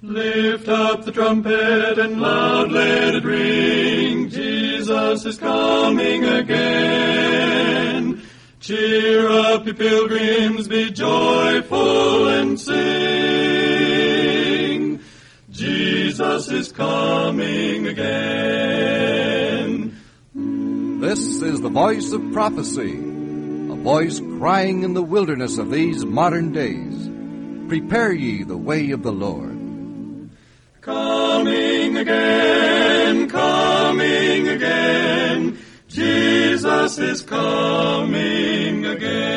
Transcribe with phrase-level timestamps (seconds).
[0.00, 4.30] Lift up the trumpet and loud let it ring.
[4.30, 8.22] Jesus is coming again.
[8.60, 12.78] Cheer up, ye pilgrims, be joyful and sing.
[15.50, 18.08] Jesus is coming again.
[21.00, 26.52] This is the voice of prophecy, a voice crying in the wilderness of these modern
[26.52, 27.08] days.
[27.68, 29.57] Prepare ye the way of the Lord.
[30.88, 35.58] Coming again, coming again.
[35.86, 39.28] Jesus is coming again.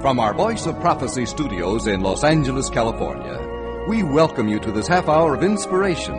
[0.00, 4.86] From our Voice of Prophecy studios in Los Angeles, California, we welcome you to this
[4.86, 6.14] half hour of inspiration.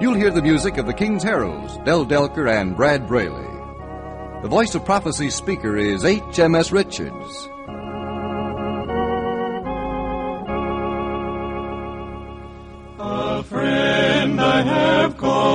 [0.00, 3.46] You'll hear the music of the King's Heralds, Del Delker and Brad Braley.
[4.42, 6.72] The Voice of Prophecy speaker is H.M.S.
[6.72, 7.48] Richards.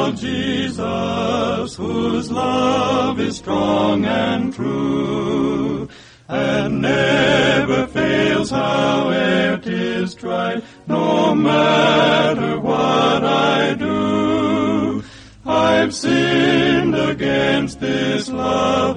[0.03, 5.87] Called Jesus, whose love is strong and true,
[6.27, 15.03] and never fails howe'er 'tis tried, no matter what I do.
[15.45, 18.92] I've sinned against this love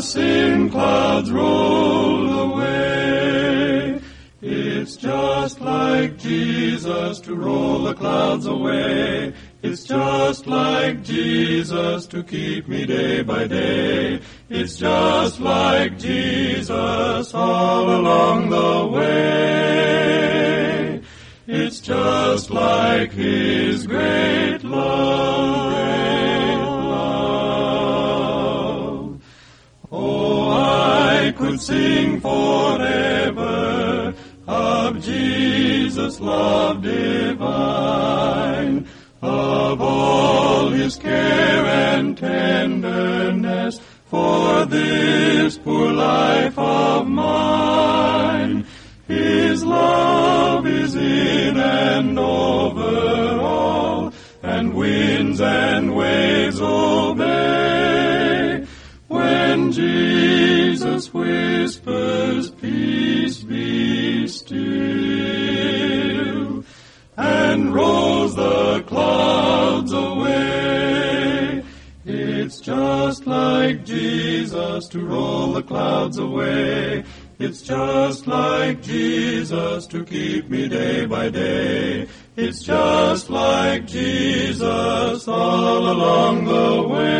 [0.00, 4.00] sin clouds roll away.
[4.40, 9.32] It's just like Jesus to roll the clouds away.
[9.62, 14.20] It's just like Jesus to keep me day by day.
[14.50, 20.04] It's just like Jesus all along the way.
[21.46, 25.72] It's just like His great love,
[31.56, 34.12] Sing forever
[34.46, 37.38] of Jesus' love divine,
[39.22, 48.66] of all His care and tenderness for this poor life of mine.
[49.06, 56.23] His love is in and over all, and winds and waves
[74.74, 77.04] Jesus to roll the clouds away.
[77.38, 82.08] It's just like Jesus to keep me day by day.
[82.34, 87.14] It's just like Jesus all along the way.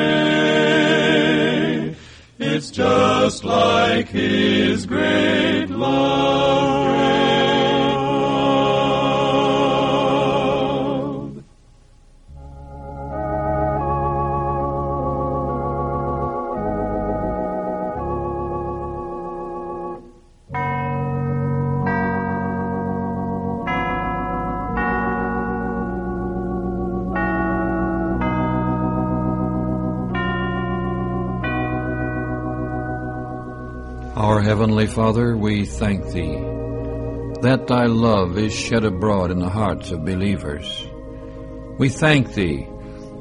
[2.41, 6.73] It's just like His great love,
[34.44, 36.37] Heavenly Father, we thank Thee
[37.41, 40.87] that Thy love is shed abroad in the hearts of believers.
[41.78, 42.69] We thank Thee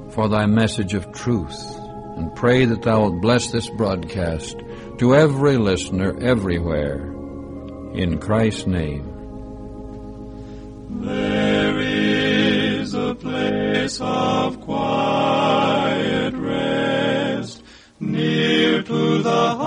[0.09, 1.79] for Thy message of truth
[2.17, 4.57] and pray that Thou wilt bless this broadcast
[4.97, 6.97] to every listener everywhere.
[7.93, 9.09] In Christ's name.
[10.89, 17.63] There is a place of quiet rest
[18.01, 19.62] near to the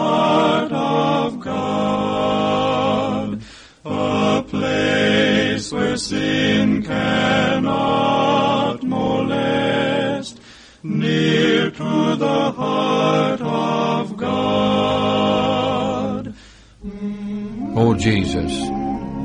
[17.99, 18.53] Jesus,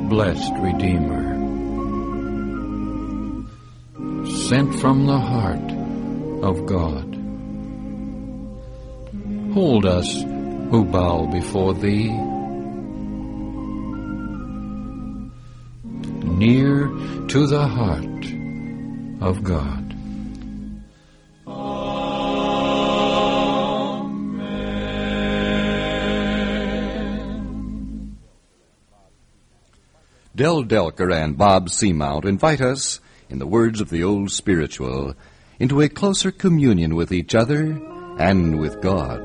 [0.08, 1.34] blessed Redeemer,
[4.48, 5.72] sent from the heart
[6.42, 7.08] of God.
[9.54, 10.10] Hold us
[10.70, 12.10] who bow before Thee.
[16.24, 16.88] Near
[17.28, 18.24] to the heart
[19.20, 19.81] of God.
[30.34, 35.14] Del Delker and Bob Seamount invite us, in the words of the old spiritual,
[35.58, 37.78] into a closer communion with each other
[38.18, 39.20] and with God.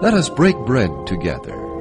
[0.00, 1.71] Let us break bread together.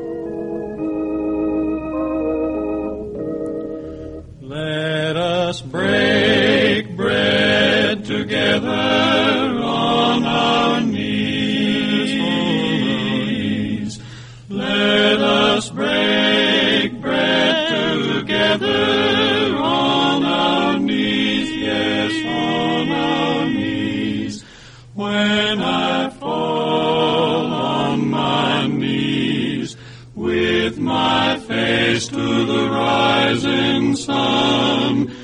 [32.08, 35.21] to the rising sun.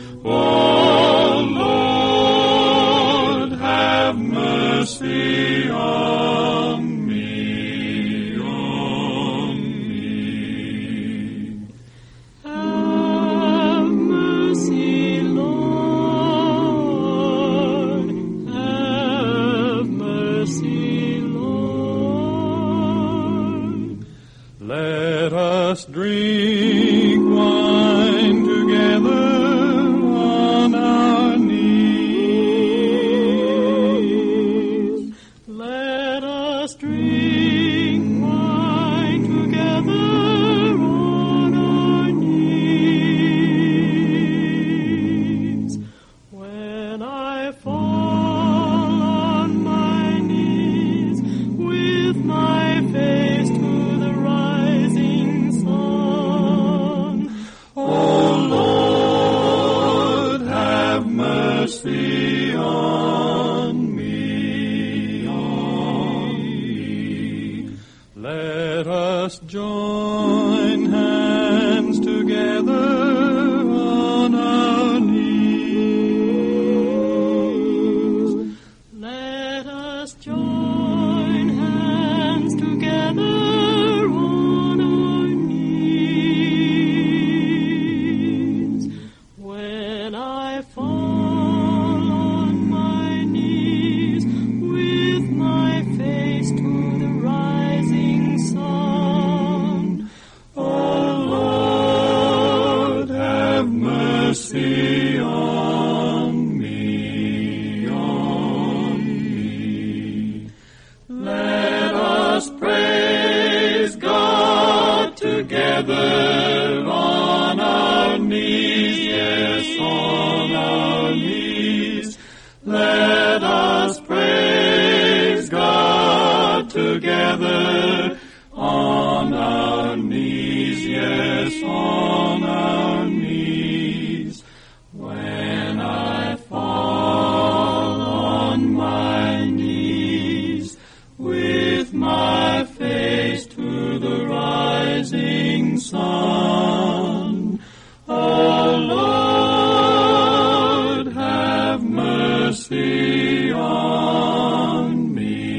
[152.57, 155.57] mercy on me.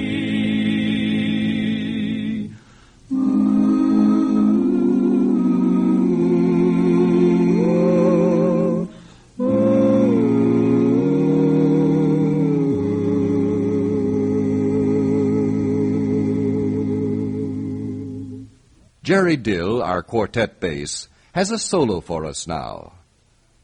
[19.03, 22.93] Jerry Dill, our quartet bass, has a solo for us now.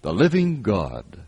[0.03, 1.24] The Living God.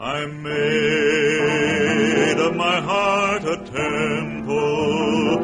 [0.00, 0.50] I made
[2.40, 5.38] of my heart a temple,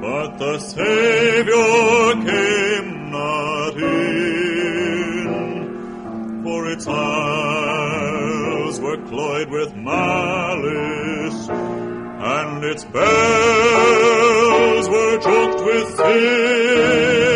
[0.00, 5.28] but the Savior came not in.
[6.42, 17.31] For its aisles were cloyed with malice, and its bells were choked with sin.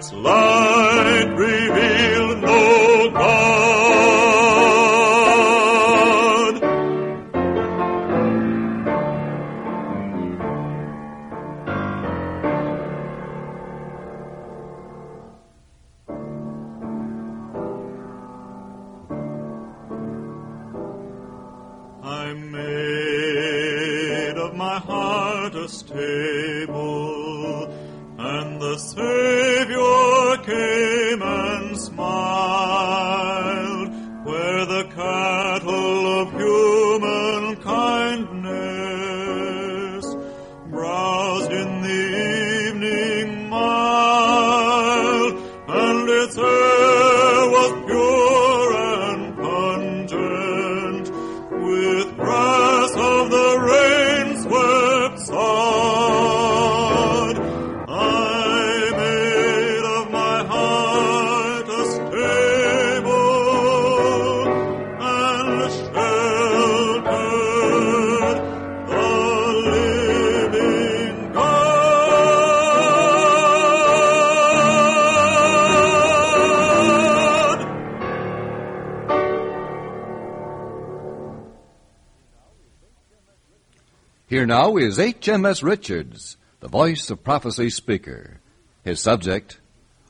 [0.00, 0.49] Its light
[84.50, 85.62] now is H.M.S.
[85.62, 88.40] Richards, the voice of prophecy speaker.
[88.82, 89.60] His subject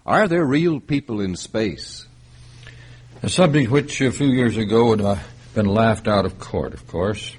[0.07, 2.07] Are there real people in space?
[3.23, 5.21] A subject which a few years ago had
[5.53, 7.37] been laughed out of court, of course,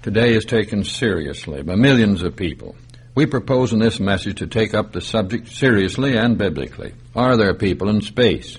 [0.00, 2.74] today is taken seriously by millions of people.
[3.14, 6.94] We propose in this message to take up the subject seriously and biblically.
[7.14, 8.56] Are there people in space?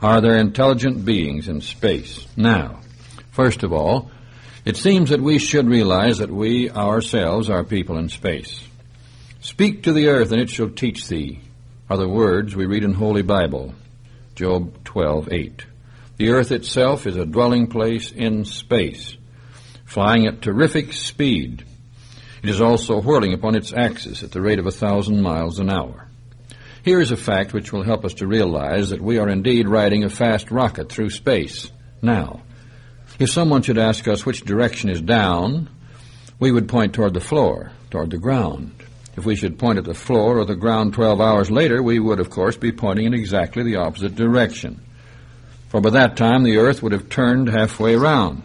[0.00, 2.28] Are there intelligent beings in space?
[2.36, 2.78] Now,
[3.32, 4.12] first of all,
[4.64, 8.62] it seems that we should realize that we ourselves are people in space.
[9.40, 11.40] Speak to the earth, and it shall teach thee,
[11.90, 13.74] are the words we read in Holy Bible.
[14.36, 15.64] Job 12:8.
[16.16, 19.16] The earth itself is a dwelling place in space,
[19.84, 21.64] flying at terrific speed.
[22.42, 25.70] It is also whirling upon its axis at the rate of a thousand miles an
[25.70, 26.06] hour.
[26.84, 30.04] Here is a fact which will help us to realize that we are indeed riding
[30.04, 32.42] a fast rocket through space now.
[33.22, 35.68] If someone should ask us which direction is down,
[36.40, 38.72] we would point toward the floor, toward the ground.
[39.16, 42.18] If we should point at the floor or the ground 12 hours later, we would,
[42.18, 44.80] of course, be pointing in exactly the opposite direction.
[45.68, 48.42] For by that time, the earth would have turned halfway around.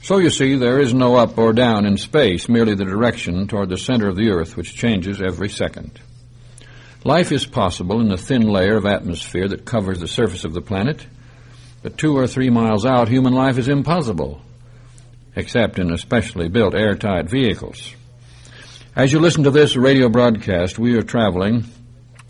[0.00, 3.68] So you see, there is no up or down in space, merely the direction toward
[3.68, 6.00] the center of the earth, which changes every second.
[7.04, 10.62] Life is possible in the thin layer of atmosphere that covers the surface of the
[10.62, 11.06] planet,
[11.86, 14.40] but two or three miles out, human life is impossible,
[15.36, 17.94] except in especially built airtight vehicles.
[18.96, 21.62] As you listen to this radio broadcast, we are traveling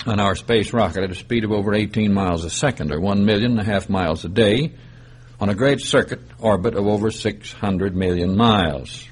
[0.04, 3.24] on our space rocket at a speed of over 18 miles a second, or one
[3.24, 4.72] million and a half miles a day,
[5.40, 9.08] on a great circuit orbit of over 600 million miles.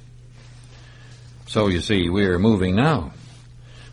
[1.46, 3.14] So you see, we are moving now.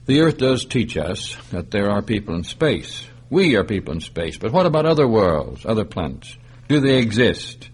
[0.06, 3.08] The Earth does teach us that there are people in space.
[3.30, 6.36] We are people in space, but what about other worlds, other planets?
[6.72, 7.70] Do they exist?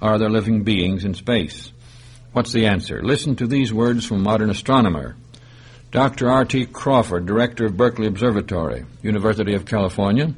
[0.00, 1.70] Are there living beings in space?
[2.32, 3.02] What's the answer?
[3.02, 5.16] Listen to these words from modern astronomer.
[5.90, 6.30] Dr.
[6.30, 6.64] R.T.
[6.72, 10.34] Crawford, director of Berkeley Observatory, University of California.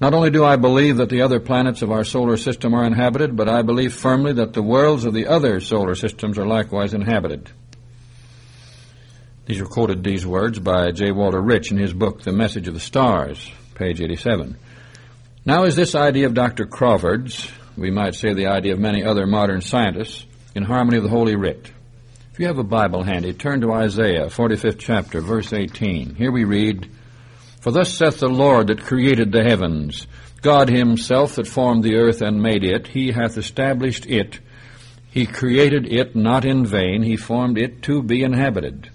[0.00, 3.36] Not only do I believe that the other planets of our solar system are inhabited,
[3.36, 7.50] but I believe firmly that the worlds of the other solar systems are likewise inhabited.
[9.44, 11.12] These are quoted, these words, by J.
[11.12, 14.56] Walter Rich in his book, The Message of the Stars, page 87.
[15.50, 16.64] Now, is this idea of Dr.
[16.64, 21.16] Crawford's, we might say the idea of many other modern scientists, in harmony with the
[21.16, 21.72] Holy Writ?
[22.32, 26.14] If you have a Bible handy, turn to Isaiah, 45th chapter, verse 18.
[26.14, 26.88] Here we read,
[27.62, 30.06] For thus saith the Lord that created the heavens,
[30.40, 34.38] God himself that formed the earth and made it, he hath established it.
[35.10, 38.88] He created it not in vain, he formed it to be inhabited.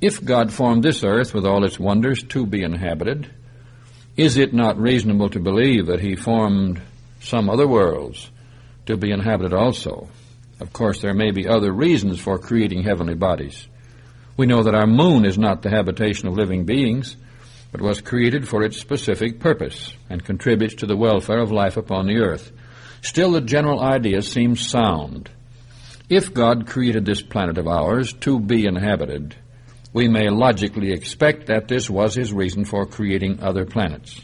[0.00, 3.34] If God formed this earth with all its wonders to be inhabited,
[4.20, 6.78] is it not reasonable to believe that he formed
[7.20, 8.30] some other worlds
[8.84, 10.10] to be inhabited also?
[10.60, 13.66] Of course, there may be other reasons for creating heavenly bodies.
[14.36, 17.16] We know that our moon is not the habitation of living beings,
[17.72, 22.06] but was created for its specific purpose and contributes to the welfare of life upon
[22.06, 22.52] the earth.
[23.00, 25.30] Still, the general idea seems sound.
[26.10, 29.34] If God created this planet of ours to be inhabited,
[29.92, 34.20] we may logically expect that this was his reason for creating other planets.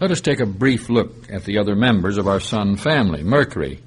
[0.00, 3.22] Let us take a brief look at the other members of our Sun family.
[3.22, 3.80] Mercury,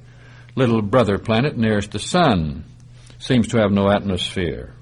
[0.56, 2.64] little brother planet nearest the Sun,
[3.20, 4.74] seems to have no atmosphere.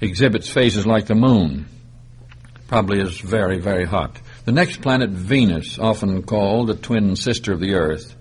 [0.00, 1.66] exhibits phases like the moon.
[2.66, 4.20] Probably is very, very hot.
[4.44, 8.16] The next planet, Venus, often called the twin sister of the Earth,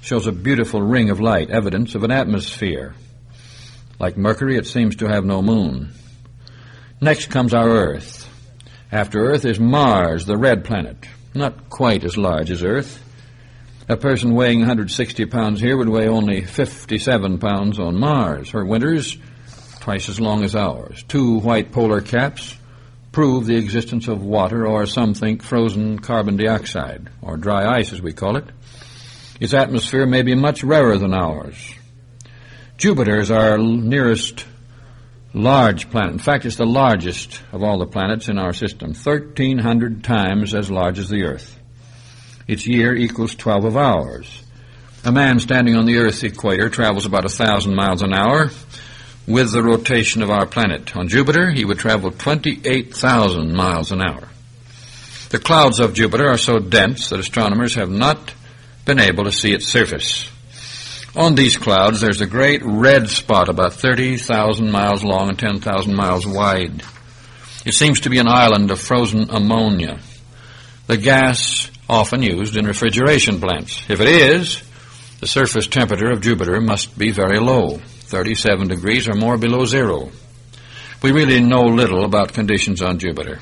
[0.00, 2.94] shows a beautiful ring of light, evidence of an atmosphere.
[3.98, 5.92] Like Mercury, it seems to have no moon.
[7.02, 8.28] Next comes our Earth.
[8.92, 10.98] After Earth is Mars, the red planet.
[11.34, 13.02] Not quite as large as Earth.
[13.88, 18.50] A person weighing 160 pounds here would weigh only 57 pounds on Mars.
[18.50, 19.16] Her winters,
[19.80, 21.02] twice as long as ours.
[21.08, 22.54] Two white polar caps
[23.12, 28.02] prove the existence of water, or some think frozen carbon dioxide, or dry ice as
[28.02, 28.44] we call it.
[29.40, 31.56] Its atmosphere may be much rarer than ours.
[32.76, 34.44] Jupiter is our nearest
[35.32, 36.12] large planet.
[36.12, 40.70] In fact, it's the largest of all the planets in our system, 1,300 times as
[40.70, 41.58] large as the Earth.
[42.48, 44.42] Its year equals 12 of ours.
[45.04, 48.50] A man standing on the Earth's equator travels about a thousand miles an hour
[49.26, 50.96] with the rotation of our planet.
[50.96, 54.28] On Jupiter, he would travel 28,000 miles an hour.
[55.30, 58.34] The clouds of Jupiter are so dense that astronomers have not
[58.84, 60.28] been able to see its surface.
[61.16, 66.24] On these clouds, there's a great red spot about 30,000 miles long and 10,000 miles
[66.24, 66.84] wide.
[67.66, 69.98] It seems to be an island of frozen ammonia,
[70.86, 73.84] the gas often used in refrigeration plants.
[73.88, 74.62] If it is,
[75.20, 80.10] the surface temperature of Jupiter must be very low, 37 degrees or more below zero.
[81.02, 83.40] We really know little about conditions on Jupiter,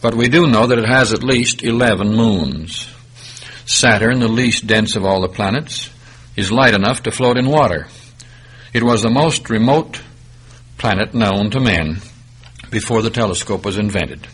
[0.00, 2.88] but we do know that it has at least 11 moons.
[3.66, 5.90] Saturn, the least dense of all the planets,
[6.36, 7.86] is light enough to float in water.
[8.72, 10.00] It was the most remote
[10.78, 12.00] planet known to men
[12.70, 14.26] before the telescope was invented.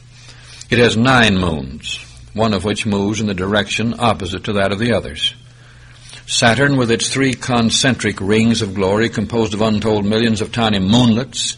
[0.70, 1.98] It has nine moons,
[2.34, 5.34] one of which moves in the direction opposite to that of the others.
[6.26, 11.56] Saturn, with its three concentric rings of glory composed of untold millions of tiny moonlets,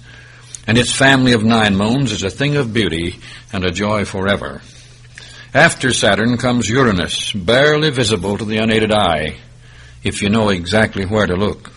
[0.66, 3.18] and its family of nine moons, is a thing of beauty
[3.52, 4.62] and a joy forever.
[5.52, 9.38] After Saturn comes Uranus, barely visible to the unaided eye,
[10.02, 11.72] if you know exactly where to look.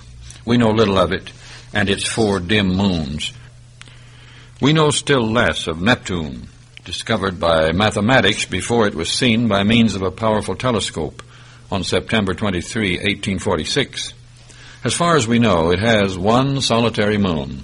[0.46, 1.32] We know little of it
[1.74, 3.34] and its four dim moons.
[4.62, 6.48] We know still less of Neptune,
[6.86, 11.24] discovered by mathematics before it was seen by means of a powerful telescope
[11.72, 14.14] on September 23, 1846.
[14.84, 17.64] As far as we know, it has one solitary moon.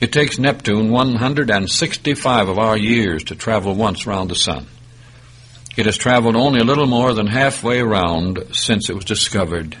[0.00, 4.66] It takes Neptune 165 of our years to travel once round the sun.
[5.76, 9.76] It has traveled only a little more than halfway around since it was discovered.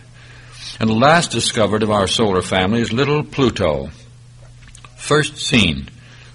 [0.80, 3.90] And the last discovered of our solar family is little Pluto.
[4.96, 5.88] First seen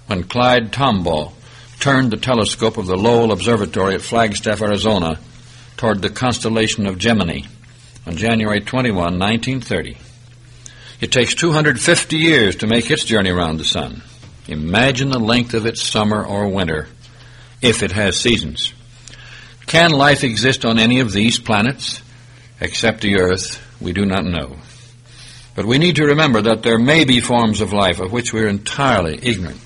[0.06, 1.32] when Clyde Tombaugh
[1.78, 5.18] turned the telescope of the Lowell Observatory at Flagstaff, Arizona,
[5.76, 7.40] toward the constellation of Gemini
[8.06, 9.96] on January 21, 1930.
[11.00, 14.02] It takes 250 years to make its journey around the sun.
[14.48, 16.88] Imagine the length of its summer or winter,
[17.62, 18.74] if it has seasons.
[19.70, 22.02] Can life exist on any of these planets?
[22.60, 24.56] Except the Earth, we do not know.
[25.54, 28.40] But we need to remember that there may be forms of life of which we
[28.40, 29.60] are entirely ignorant.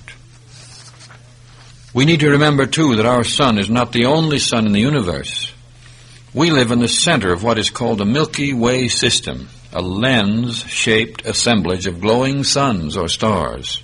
[1.95, 4.81] We need to remember, too, that our sun is not the only sun in the
[4.81, 5.55] universe.
[6.35, 11.25] We live in the center of what is called the Milky Way system, a lens-shaped
[11.25, 13.83] assemblage of glowing suns or stars.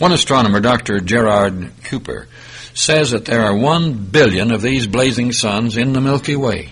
[0.00, 0.98] One astronomer, Dr.
[0.98, 2.26] Gerard Kuiper,
[2.74, 6.70] says that there are one billion of these blazing suns in the Milky Way.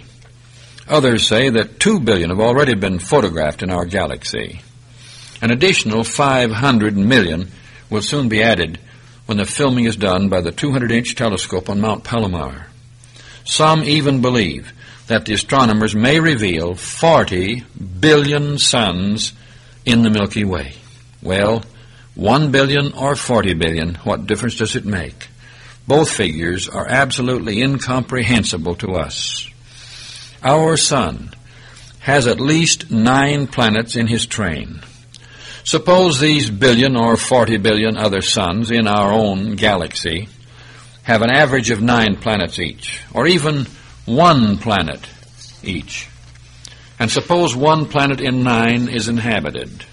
[0.89, 4.61] Others say that two billion have already been photographed in our galaxy.
[5.41, 7.49] An additional 500 million
[7.89, 8.79] will soon be added
[9.27, 12.67] when the filming is done by the 200 inch telescope on Mount Palomar.
[13.45, 14.73] Some even believe
[15.07, 17.65] that the astronomers may reveal 40
[18.01, 19.33] billion suns
[19.85, 20.75] in the Milky Way.
[21.23, 21.65] Well,
[22.15, 25.29] 1 billion or 40 billion, what difference does it make?
[25.87, 29.49] Both figures are absolutely incomprehensible to us.
[30.43, 31.35] Our Sun
[32.01, 34.83] has at least nine planets in his train.
[35.65, 40.29] Suppose these billion or 40 billion other suns in our own galaxy
[41.05, 43.67] have an average of nine planets each, or even
[44.05, 45.09] one planet
[45.63, 46.09] each.
[46.99, 49.85] And suppose one planet in nine is inhabited.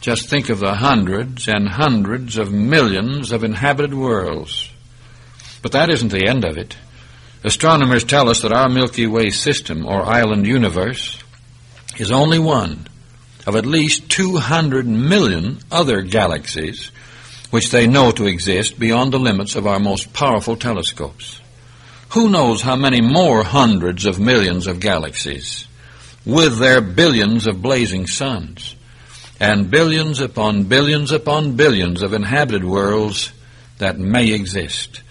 [0.00, 4.71] Just think of the hundreds and hundreds of millions of inhabited worlds.
[5.62, 6.76] But that isn't the end of it.
[7.44, 11.22] Astronomers tell us that our Milky Way system, or island universe,
[11.98, 12.86] is only one
[13.46, 16.90] of at least 200 million other galaxies
[17.50, 21.40] which they know to exist beyond the limits of our most powerful telescopes.
[22.10, 25.66] Who knows how many more hundreds of millions of galaxies,
[26.24, 28.76] with their billions of blazing suns?
[29.42, 33.32] and billions upon billions upon billions of inhabited worlds
[33.78, 35.02] that may exist.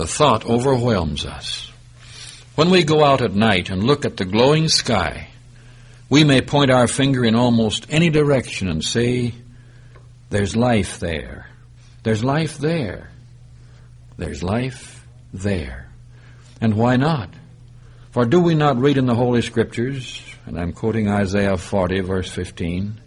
[0.00, 1.70] The thought overwhelms us.
[2.54, 5.28] When we go out at night and look at the glowing sky,
[6.08, 9.34] we may point our finger in almost any direction and say,
[10.30, 11.50] There's life there.
[12.02, 13.10] There's life there.
[14.16, 15.90] There's life there.
[16.62, 17.28] And why not?
[18.12, 22.30] For do we not read in the Holy Scriptures, and I'm quoting Isaiah 40, verse
[22.30, 22.98] 15,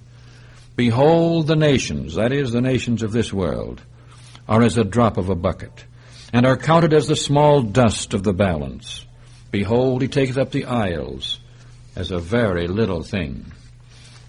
[0.76, 3.82] Behold, the nations, that is, the nations of this world,
[4.48, 5.86] are as a drop of a bucket,
[6.34, 9.06] and are counted as the small dust of the balance.
[9.52, 11.40] Behold, he taketh up the isles
[11.96, 13.54] as a very little thing.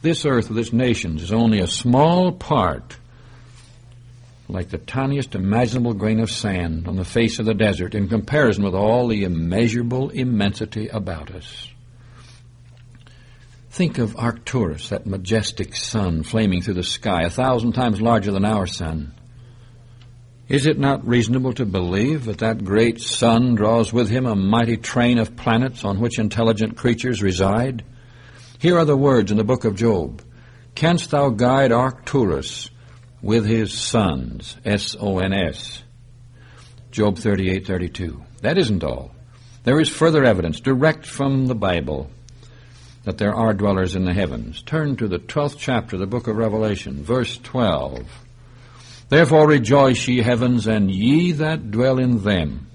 [0.02, 2.98] This earth with its nations is only a small part,
[4.48, 8.64] like the tiniest imaginable grain of sand on the face of the desert, in comparison
[8.64, 11.70] with all the immeasurable immensity about us.
[13.70, 18.44] Think of Arcturus, that majestic sun flaming through the sky, a thousand times larger than
[18.44, 19.14] our sun.
[20.48, 24.76] Is it not reasonable to believe that that great sun draws with him a mighty
[24.76, 27.82] train of planets on which intelligent creatures reside?
[28.58, 30.22] Here are the words in the book of Job.
[30.74, 32.68] Canst thou guide Arcturus
[33.22, 34.58] with his sons?
[34.66, 35.82] S-O-N-S.
[36.90, 38.20] Job 38:32.
[38.42, 39.12] That isn't all.
[39.62, 42.10] There is further evidence, direct from the Bible,
[43.04, 44.62] that there are dwellers in the heavens.
[44.62, 48.23] Turn to the 12th chapter of the book of Revelation, verse 12.
[49.14, 52.66] Therefore rejoice, ye heavens, and ye that dwell in them.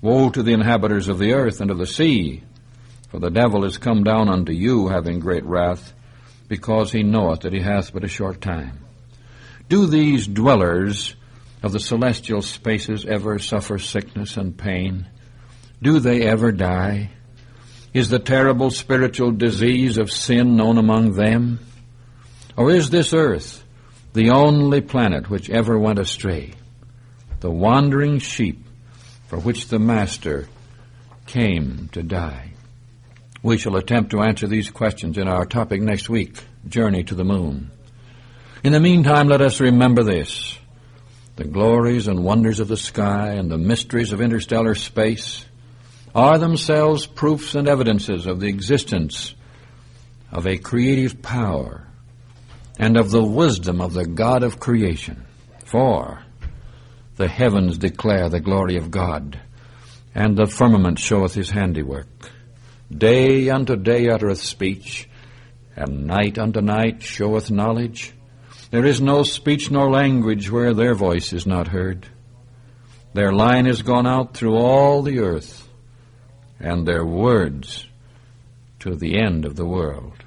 [0.00, 2.42] Woe to the inhabitants of the earth and of the sea,
[3.10, 5.92] for the devil is come down unto you, having great wrath,
[6.48, 8.80] because he knoweth that he hath but a short time.
[9.68, 11.14] Do these dwellers
[11.62, 15.06] of the celestial spaces ever suffer sickness and pain?
[15.80, 17.10] Do they ever die?
[17.94, 21.60] Is the terrible spiritual disease of sin known among them?
[22.56, 23.64] Or is this earth
[24.12, 26.54] the only planet which ever went astray?
[27.40, 28.64] The wandering sheep
[29.28, 30.48] for which the Master
[31.26, 32.52] came to die?
[33.42, 37.24] We shall attempt to answer these questions in our topic next week, Journey to the
[37.24, 37.70] Moon.
[38.64, 40.58] In the meantime, let us remember this.
[41.36, 45.44] The glories and wonders of the sky and the mysteries of interstellar space
[46.14, 49.34] are themselves proofs and evidences of the existence
[50.32, 51.87] of a creative power
[52.78, 55.24] and of the wisdom of the God of creation.
[55.64, 56.22] For
[57.16, 59.40] the heavens declare the glory of God,
[60.14, 62.06] and the firmament showeth his handiwork.
[62.90, 65.08] Day unto day uttereth speech,
[65.76, 68.12] and night unto night showeth knowledge.
[68.70, 72.06] There is no speech nor language where their voice is not heard.
[73.14, 75.68] Their line is gone out through all the earth
[76.60, 77.86] and their words
[78.80, 80.24] to the end of the world.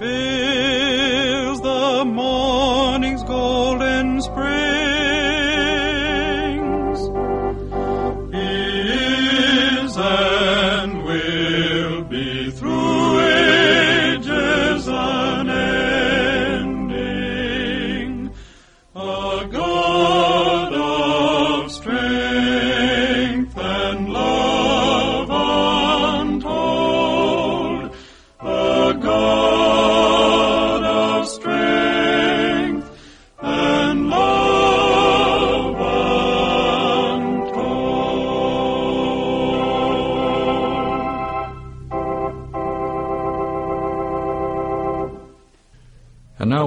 [0.00, 4.59] Fills the morning's golden springs.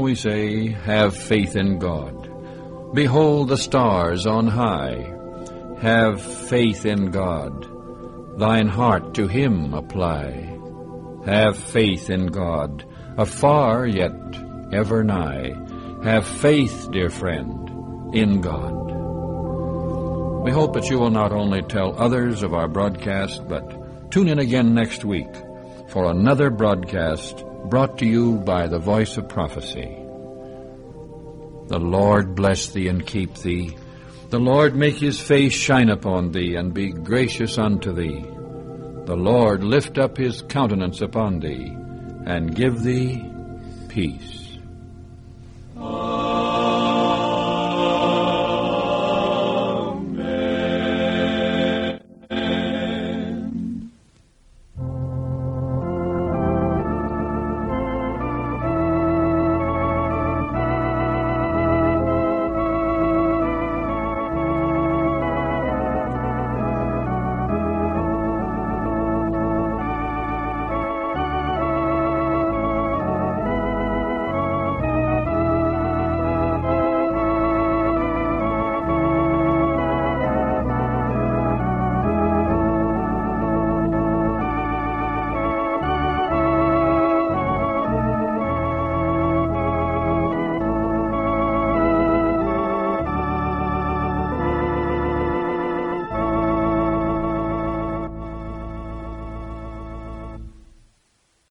[0.03, 2.93] We say, Have faith in God.
[2.93, 5.11] Behold the stars on high.
[5.79, 7.67] Have faith in God.
[8.37, 10.59] Thine heart to Him apply.
[11.25, 12.85] Have faith in God,
[13.17, 14.11] afar yet
[14.73, 15.53] ever nigh.
[16.03, 18.83] Have faith, dear friend, in God.
[20.43, 24.39] We hope that you will not only tell others of our broadcast, but tune in
[24.39, 25.33] again next week
[25.87, 29.97] for another broadcast brought to you by the voice of prophecy.
[31.67, 33.77] The Lord bless thee and keep thee.
[34.29, 38.25] The Lord make his face shine upon thee and be gracious unto thee.
[39.05, 41.71] The Lord lift up his countenance upon thee
[42.25, 43.23] and give thee
[43.89, 44.42] peace.